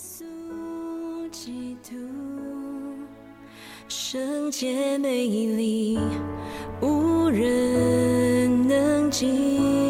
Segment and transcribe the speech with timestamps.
[0.00, 0.24] 稣
[1.30, 1.94] 基督，
[3.86, 5.98] 圣洁美丽，
[6.80, 9.89] 无人能及。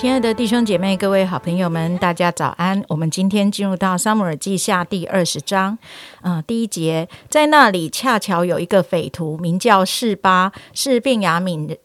[0.00, 2.82] 亲爱的弟兄姐妹、各位好朋友们，大家早安！
[2.88, 5.76] 我们今天进入到《撒母耳记下》第二十章，
[6.22, 11.76] 嗯、第一节，在那里恰巧有一个匪徒，名叫士巴，是便雅敏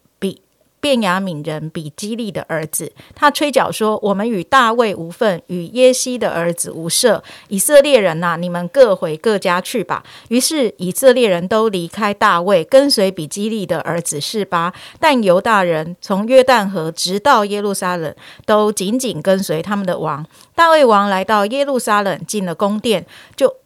[0.86, 2.92] 便雅悯人比基利的儿子。
[3.12, 7.24] 他吹角说：“我们与大卫无份，与耶西的儿子无涉。
[7.48, 14.72] 以色列人呐、你们各回各家去吧。”于是以色列人都离开大卫，跟随比基利的儿子示巴。
[15.00, 18.14] 但犹大人从约旦河直到耶路撒冷，
[18.44, 20.24] 都紧紧跟随他们的王。
[20.54, 23.56] 大卫王来到耶路撒冷，进了宫殿，就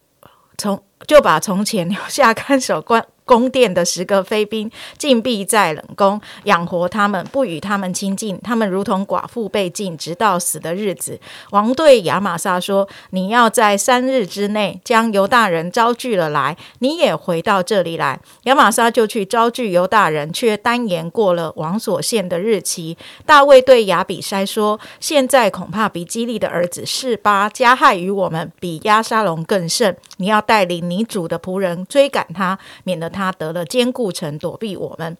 [0.57, 3.05] 从就把从前留下看守关。
[3.24, 8.38] 宫殿的十个妃嫔禁闭在冷宫，养活他们，不与他们亲近。
[8.43, 11.18] 他们如同寡妇被禁，直到死的日子。
[11.51, 22.96] 王对亚玛撒说：“你要在三日之内将犹大人招聚了来，你也回到这里来。”亚玛撒就去招聚犹大人，却单言过了王所限的日期。
[23.24, 29.96] 大卫对亚比筛说：“现在恐怕比基利的儿子示巴加害于我们，比押沙龙更甚。
[30.16, 35.16] 你要带领你主的仆人追赶他，免得他他得了坚固城躲避我们。”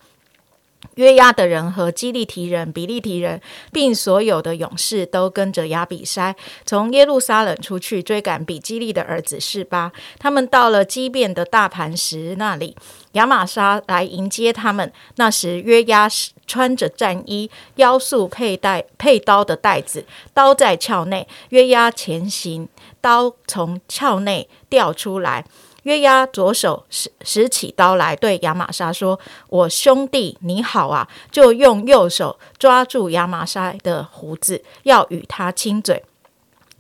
[0.95, 3.39] 约押的人和基利提人、比利提人，
[3.71, 6.35] 并所有的勇士都跟着亚比筛
[6.65, 9.93] 从耶路撒冷出去追赶比基利的儿子示巴。
[10.19, 12.75] 他们到了基遍的大磐石那里，
[13.13, 14.91] 亚玛莎来迎接他们。
[15.17, 16.09] 那时约押
[16.47, 21.29] 穿着战衣，腰束佩带佩刀的带子，刀在鞘内。
[21.51, 22.67] 约押前行，
[23.03, 25.45] 刀从鞘内掉出来。
[25.85, 36.05] 约押左手拾拾起刀来，对亚玛莎说：“我兄弟你好啊！”就用右手抓住亚玛莎的胡子，要与他亲嘴。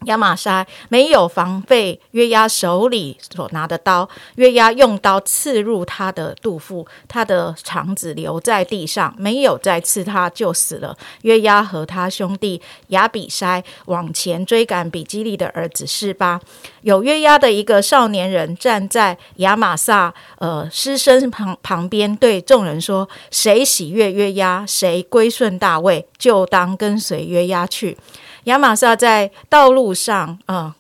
[0.06, 10.96] 亚玛莎没有防备约押手里所拿的刀，约押用刀刺入他的肚腹，他的肠子留在地上，没有再刺他，就死了。
[11.22, 16.40] 约押和他兄弟亚比筛往前追赶比基利的儿子示巴，
[16.80, 27.98] 有约押的一个少年人站在亚玛撒呃尸身旁旁边，对众人说：“谁喜悦约押，谁归顺大卫，就当跟随约押去。”
[28.44, 30.72] 亚玛撒在道路上，嗯，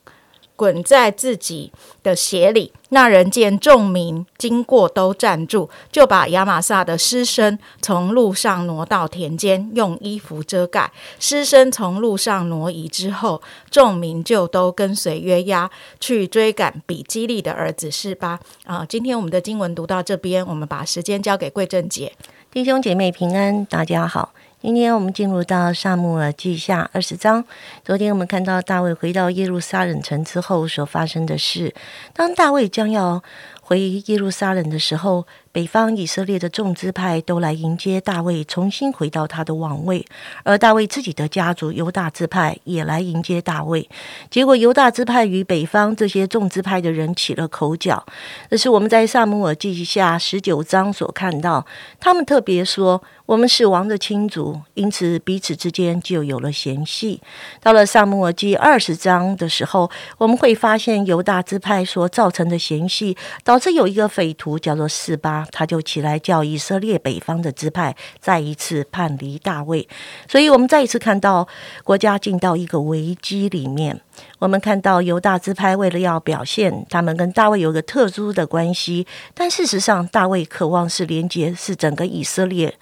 [0.56, 1.72] 滚在自己
[2.02, 2.72] 的鞋里。
[2.92, 10.90] 那人见众民经过，都站住，就把亚玛撒的尸身从路上挪到田间，用衣服遮盖。
[11.20, 13.40] 尸身从路上挪移之后，
[13.70, 18.40] 众民就都跟随约押去追赶比基利的儿子示巴。
[18.64, 22.12] 啊、今天我们的经文读到这边，我们把时间交给桂正姐。
[22.50, 24.32] 弟兄姐妹平安，大家好。
[24.62, 27.42] 今天我们进入到萨姆尔记下二十章。
[27.82, 31.74] 昨天我们看到大卫回到耶路撒冷城之后所发生的事。
[32.12, 33.22] 当大卫将要
[33.62, 40.06] 回耶路撒冷的时候，北方以色列的众支派都来迎接大卫，重新回到他的王位。
[40.44, 43.88] 而大卫自己的家族犹大支派也来迎接大卫。
[44.30, 48.06] 结果犹大支派与北方这些众支派的人起了口角。
[48.48, 51.66] 这是我们在萨姆尔记下十九章所看到，
[51.98, 53.02] 他们特别说。
[53.26, 57.20] 我们是王的亲族，因此彼此之间就有了嫌隙。
[57.62, 69.88] 到了萨姆尔记二十章的时候，我们会发现犹大支派所造成的嫌隙，导致有一个匪徒叫做四巴，他就起来叫以色列北方的支派再一次叛离大卫。
[70.28, 71.46] 所以，我们再一次看到
[71.84, 74.00] 国家进到一个危机里面。
[74.38, 82.74] 我们看到犹大支派为了要表现他们跟大卫有个特殊的关系，但事实上，大卫渴望是连接是整个以色列，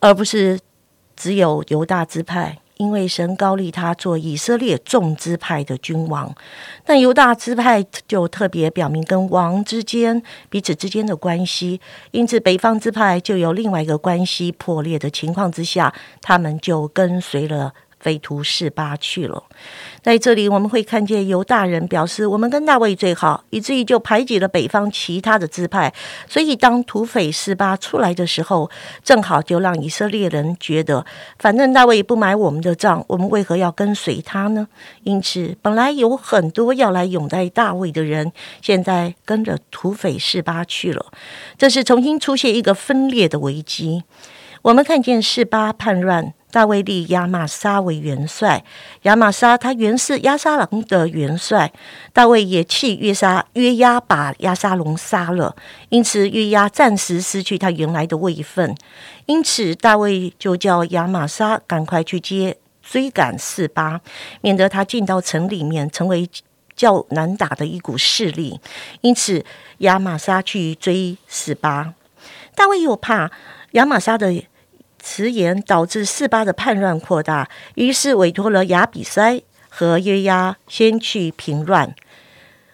[0.00, 0.58] 而不是
[1.14, 2.58] 只有犹大支派。
[2.76, 6.34] 因为神高利他做以色列众支派的君王，
[6.84, 11.80] 但犹大支派就特别表明跟王之间彼此之间的关系，
[12.10, 17.72] 因此北方支派就有另外一个关系破裂的情况之下，他们就跟随了。
[18.06, 19.42] 匪徒示巴去了，
[20.00, 25.92] 在这里我们会看见犹大人表示我们跟大卫最好，以至于就排挤了北方其他的支派。
[26.28, 28.70] 所以当土匪示巴出来的时候，
[29.02, 31.04] 正好就让以色列人觉得，
[31.40, 34.68] 反正大卫不买我们的账，我们为何要跟随他呢？
[35.02, 38.30] 因此，本来有很多要来拥戴大卫的人，
[38.62, 41.06] 现在跟着土匪示巴去了。
[41.58, 44.04] 这是重新出现一个分裂的危机。
[44.62, 46.32] 我们看见示巴叛乱。
[46.50, 48.64] 大卫立亚玛撒为元帅。
[49.02, 51.70] 亚玛撒他原是亚沙龙的元帅，
[52.12, 55.54] 大卫也弃约沙约押，把亚沙龙杀了，
[55.90, 58.74] 因此约押暂时失去他原来的位分。
[59.26, 64.00] 因此大卫就叫亚玛撒赶快去接追赶四巴，
[64.40, 66.28] 免得他进到城里面成为
[66.74, 68.58] 较难打的一股势力。
[69.02, 69.44] 因此
[69.78, 71.92] 亚玛撒去追四巴，
[72.54, 73.30] 大卫又怕
[73.72, 74.42] 亚玛撒的。
[75.06, 81.94] 辞言导致四八的叛乱扩大，于是委托了亚比塞和约押先去平乱。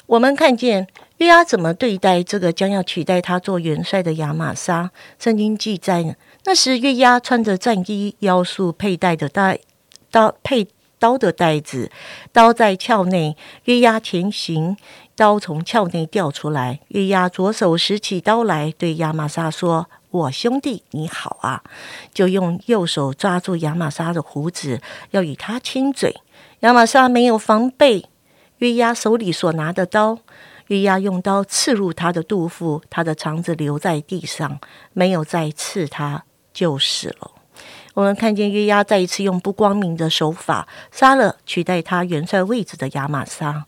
[0.06, 0.88] 我们看见
[1.18, 4.90] 约押怎么对待这个将要取代他做元帅的亚玛撒。
[5.18, 9.60] 圣经记载，那时约押穿着战衣，腰束佩戴的带
[10.10, 10.66] 刀佩
[10.98, 11.90] 刀的带子，
[12.32, 13.36] 刀在鞘内。
[13.64, 14.78] 约押前行，
[15.14, 16.80] 刀从鞘内掉出来。
[16.88, 19.88] 约押左手拾起刀来，对亚玛撒说。
[20.12, 21.62] 我兄弟你好啊！
[22.12, 24.80] 就用右手抓住亚玛莎的胡子，
[25.10, 26.14] 要与他亲嘴。
[26.60, 28.10] 亚玛莎没有防备，
[28.58, 30.18] 月牙手里所拿的刀，
[30.66, 34.60] 月牙用刀刺入他的肚腹，他的肠子留在地上，
[34.92, 37.31] 没有再刺他，就死了。
[37.94, 43.66] 我们看见约押再一次用不光明的手法杀了取代他元帅位置的亚玛莎。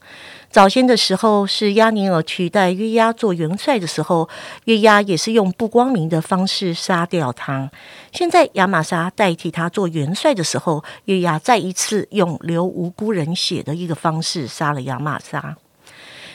[0.51, 4.29] 早先的时候是亚尼尔取代约押做元帅的时候，
[4.65, 7.71] 约押也是用不光明的方式杀掉他。
[8.13, 15.57] 现在亚玛莎代替他做元帅的时候，约押再一次用流无辜人血的一个方式杀了亚玛莎。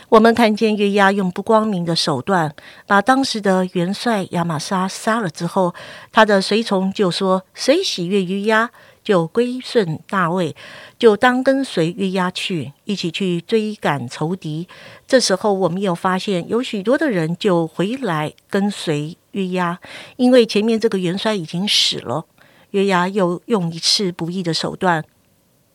[0.10, 2.56] 我们看见约押用不光明的手段
[2.88, 5.74] 把当时的元帅亚玛莎杀了之后，
[6.12, 8.72] 他的随从就说：“谁喜悦约押？”
[9.02, 10.56] 就归顺大卫，
[11.00, 14.68] 就当跟随约押去，一起去追赶仇敌。
[15.08, 19.80] 这时候，我们又发现有许多的人就回来跟随约押，
[20.18, 22.26] 因为前面这个元帅已经死了。
[22.72, 25.04] 约押又用一次不义的手段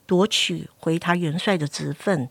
[0.07, 2.29] 夺取回他元帅的职分。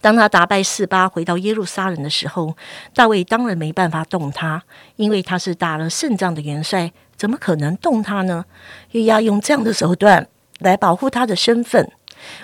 [0.00, 2.56] 当他打败四八回到耶路撒冷的时候，
[2.94, 4.62] 大卫当然没办法动他，
[4.96, 6.92] 因为他是打了胜仗的元帅。
[7.16, 8.46] 怎么可能动他呢？
[8.92, 10.26] 约押用这样的手段
[10.60, 11.92] 来保护他的身份。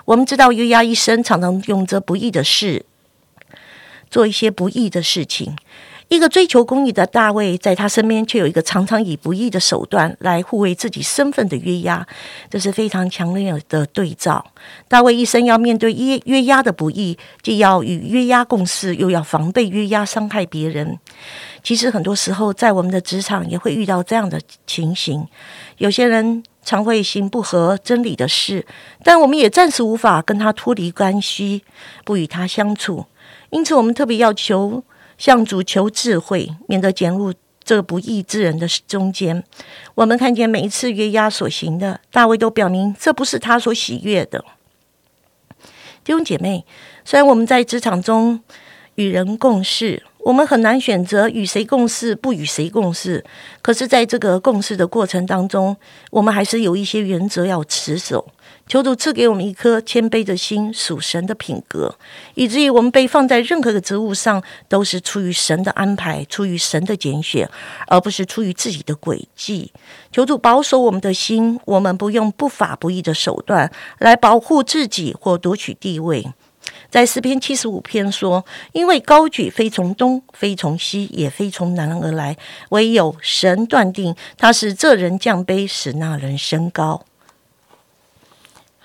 [0.05, 2.85] 我们知道约押一生常常用着不义的事，
[4.11, 5.57] 做一些不义的事情。
[6.09, 12.07] 一个追求公义的大卫，在他身边却有一个常常以不义的手段来护卫自己身份的约押，
[12.49, 14.45] 这是非常强烈的对照。
[14.87, 20.97] 大卫一生要面对约约押的不义，既要与约押共事，又要防备约押伤害别人。
[21.65, 25.27] 其实很多时候，在我们的职场也会遇到这样的情形。
[25.79, 28.65] 有些人常会行不合真理的事，
[29.03, 31.65] 但我们也暂时无法跟他脱离关系，
[32.05, 33.07] 不与他相处。
[33.51, 34.85] 因此，我们特别要求。
[35.19, 37.33] 向主求智慧，免得卷入
[37.65, 39.43] 这不义之人的中间。
[39.95, 44.45] 我们看见每一次约押所行的，大卫都表明这不是他所喜悦的。
[46.05, 46.65] 弟兄姐妹，
[47.05, 48.41] 虽然我们在职场中
[48.95, 53.25] 与人共事，我们很难选择与谁共事，不与谁共事。
[53.61, 55.77] 可是，在这个共事的过程当中，
[56.11, 58.29] 我们还是有一些原则要持守。
[58.69, 61.97] 求主赐给我们一颗谦卑的心，属神的品格，
[62.35, 67.49] 以至于我们被放在任何的职务上，都是出于神的安排，出于神的拣选，
[67.87, 69.73] 而不是出于自己的诡计。
[70.11, 76.27] 求主保守我们的心，我们不用不法不义的手段来保护自己或夺取地位。
[76.91, 78.45] 在诗篇七十五篇说
[78.75, 82.37] ：“因为高举非从东，非从西，也非从南而来，
[82.71, 87.05] 唯有神断定，他是这人降卑，使那人升高。”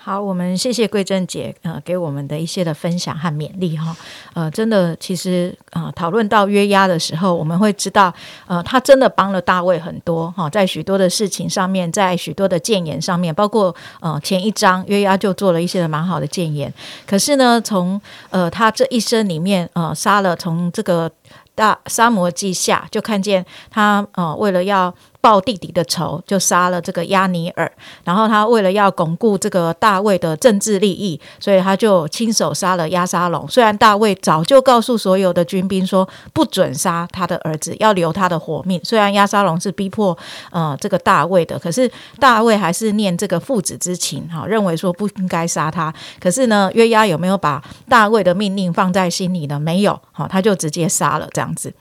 [0.04, 3.96] 好，我们谢谢桂珍姐呃给我们的一些的分享和勉励哈
[4.34, 8.12] 呃真的其实啊讨论到约押的时候，我们会知道
[8.48, 16.74] 呃他真的帮了大卫很多哈在许多的事情上面，在许多的谏言上面，包括呃前一章约押就做了一些的蛮好的谏言。
[17.06, 21.08] 可是呢，从呃他这一生里面呃杀了从这个
[21.54, 24.92] 大沙摩记下就看见他呃为了要。
[25.22, 27.72] 报弟弟的仇，就杀了这个亚尼尔。
[28.04, 33.48] 然后他为了要巩固这个大卫的政治利益，所以他就亲手杀了亚沙龙。
[33.48, 38.80] 虽然大卫早就告诉所有的军兵说不准杀他的儿子，要留他的活命。
[38.82, 40.16] 虽然亚沙龙是逼迫
[40.50, 41.88] 呃这个大卫的，可是
[42.18, 45.94] 大卫还是念这个父子之情，哈，认为说不应该杀他。
[46.18, 49.60] 可是呢，约押有没有把大卫的命令放在心里呢？
[49.60, 51.72] 没有，好，他就直接杀了这样子。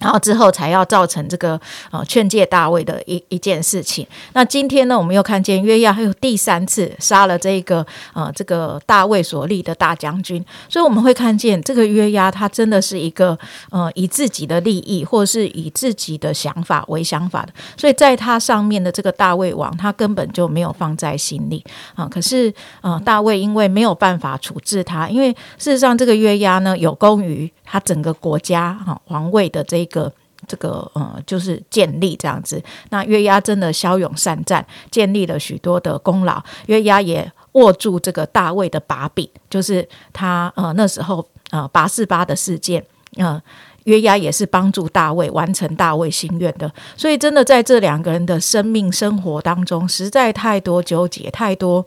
[0.00, 1.58] 然后之后才要造成这个
[1.90, 4.06] 呃劝诫大卫的一一件事情。
[4.32, 13.38] 那今天呢，我们又看见约亚还有第三次杀了这个呃这个大卫所立的大将军，所以我们会看见这个约亚他真的是一个
[13.70, 22.08] 呃以自己的利益或是以自己的想法为想法的，所以在他上面的这个大卫王，他根本就没有放在心里啊。
[22.08, 30.12] 可是呃大卫因为没有办法处置他，因为事实上这个约亚呢有功于他整个国家哈王位的这一个。
[30.46, 32.62] 这个呃，就是建立这样子。
[32.90, 36.42] 那约押真的骁勇善战，建立了许多的功劳。
[36.66, 42.84] 约押也握住这个大卫的把柄，就是他呃那时候呃八四八的事件，
[43.16, 43.40] 呃
[43.84, 46.70] 约押也是帮助大卫完成大卫心愿的。
[46.94, 51.86] 所以真的在这两个人的生命生活当中，实在太多纠结，太多。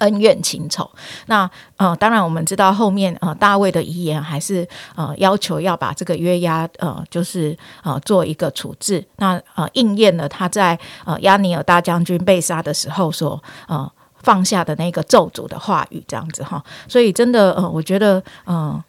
[0.00, 0.90] 恩怨情仇，
[1.26, 4.66] 那呃，当然我们知道后面呃，大卫的遗言还是
[4.96, 13.90] 呃要求要把这个约押呃，就是呃做一个处置，那呃应验了他在呃亚尼尔大将军被杀的时候所呃
[14.22, 18.82] 放下的那个咒诅的话语，这样子哈，所以真的呃，我觉得呃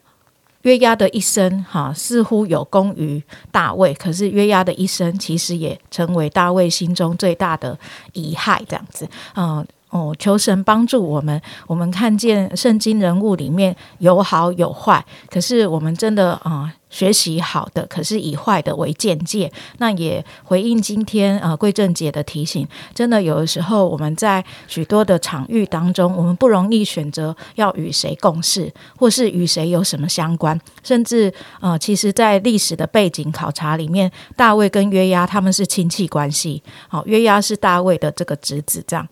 [0.61, 7.77] 约押的一生哈似乎有功于大卫，可是约押的一生其实也成为大卫心中最大的
[8.13, 9.07] 遗害，这样子。
[9.35, 9.67] 嗯。
[9.91, 11.39] 哦，求神帮助我们。
[11.67, 19.51] 我们看见圣经人物里面有好有坏，可是我们真的啊，学习好的，可是以坏的为鉴戒。
[19.79, 22.65] 那也回应今天啊，贵正姐的提醒。
[22.93, 30.57] 真的有的时候，我们在许多的场域当中，我们不容易选择要与谁共事，或是与谁有什么相关。
[30.83, 36.63] 甚至呃，其实，在历史的背景考察里面，大卫跟约押他们是亲戚关系。
[36.87, 39.05] 好，约押是大卫的这个侄子，这样。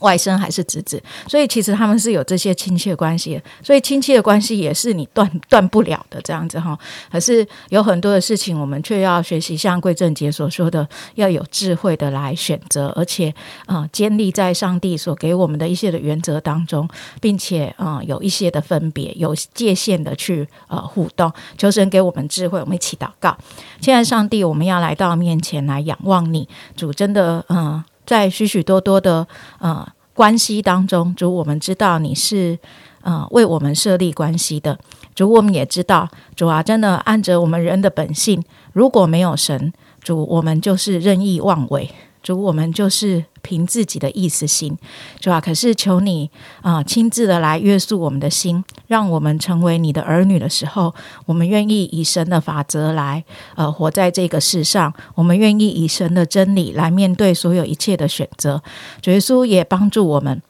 [0.00, 6.76] 外甥还是侄子，所以其实他们是有这些亲戚关系，所以亲戚的关系也是你断断不了的这样子哈。
[7.12, 13.32] 可是有很多的事情，我们却要学习像贵正杰所说的，要有智慧的来选择，而且
[13.66, 16.88] 啊，建立在上帝所给我们的一些的原则当中，
[17.20, 21.32] 并且啊，有一些的分别，有界限的去呃互动。
[21.56, 23.36] 求神给我们智慧，我们一起祷告。
[23.80, 27.84] 现在上帝，我们要来到面前来仰望你，主真的嗯。
[28.06, 29.26] 在许许多多的
[29.58, 32.58] 呃关系当中，主我们知道你是
[33.02, 34.78] 呃为我们设立关系的，
[35.14, 38.42] 主我们也知道主啊，真的按着我们人的本性，
[38.72, 41.90] 如果没有神，主我们就是任意妄为。
[42.22, 44.74] 主，我们就是凭自己的意思行，
[45.20, 46.30] 主啊，可是求你
[46.62, 50.94] 啊，亲自的来约束我们的心，让我们成为你的儿女的时候，
[51.26, 53.24] 我们愿意以神的法则来
[53.54, 58.62] 呃活在这个世上，我们愿意以神的真理来面对所有一切的选择。
[59.00, 60.42] 主耶稣也帮助我们。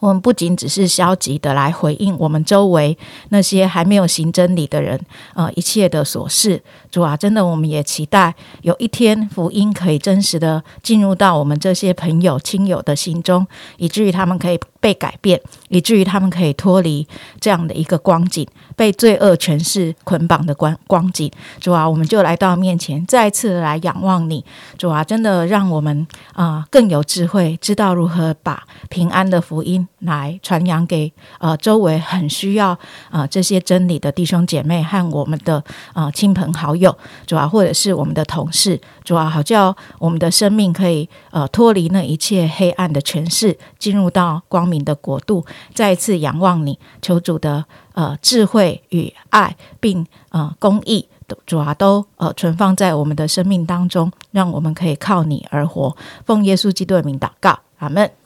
[0.00, 2.96] 我们不仅只是消极的来回应我们周围
[3.30, 5.00] 那些还没有行真理的人，
[5.34, 17.06] 呃，一切的琐事，主啊，真的，我们也期待有一天福音可以真实的进入到我们这些朋友亲友的心中，以至于他们可以被改变，以至于他们可以脱离
[17.40, 21.30] 这样的一个光景，被罪恶权势捆绑的光光景。
[21.60, 24.44] 主啊，我们就来到面前，再次来仰望你，
[24.76, 29.86] 主啊，真的让我们啊更有智慧，知道如何把平安的福音。
[30.00, 32.78] 来传扬给呃周围很需要
[33.10, 35.62] 啊这些真理的弟兄姐妹和我们的
[35.92, 45.44] 啊亲朋好友，主要或者是我们的同事，主要好叫我们的生命可以呃脱离那一切黑暗的权势，进入到光明的国度。
[45.74, 47.64] 再一次仰望你，求主的
[47.94, 51.08] 呃智慧与爱，并呃公义，
[51.46, 55.96] 主要都呃存放在我们的生命当中，让我们可以靠你而活。
[56.24, 58.17] 奉耶稣基督的名祷告，阿门。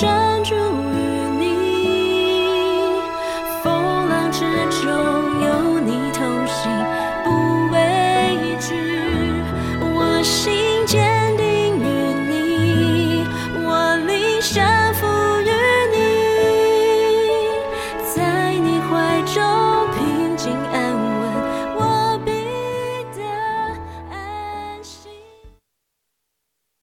[0.00, 0.27] 这。